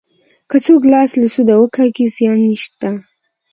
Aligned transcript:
که 0.49 0.57
څوک 0.65 0.81
لاس 0.93 1.11
له 1.21 1.27
سوده 1.35 1.53
وکاږي 1.61 2.05
زیان 2.15 2.39
نشته. 2.49 2.89